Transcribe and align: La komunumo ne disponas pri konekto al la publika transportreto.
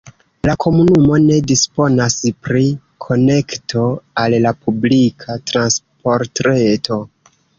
La 0.49 0.53
komunumo 0.63 1.17
ne 1.25 1.35
disponas 1.51 2.15
pri 2.47 2.63
konekto 3.05 3.83
al 4.23 4.37
la 4.47 4.55
publika 4.63 5.37
transportreto. 5.53 6.99